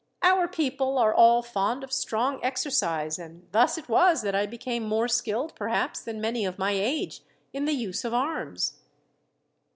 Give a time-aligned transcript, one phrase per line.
[0.23, 4.81] "Our people are all fond of strong exercise, and thus it was that I became
[4.81, 7.21] more skilled, perhaps, than many of my age,
[7.53, 8.79] in the use of arms."